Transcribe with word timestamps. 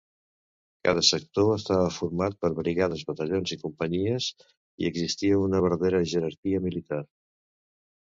Cada 0.87 1.03
sector 1.09 1.51
estava 1.55 1.91
format 1.97 2.39
per 2.47 2.51
brigades, 2.61 3.05
batallons 3.11 3.55
i 3.59 3.61
companyies 3.67 4.33
i 4.49 4.91
existia 4.93 5.41
una 5.47 5.65
vertadera 5.71 6.05
jerarquia 6.17 6.69
militar. 6.69 7.05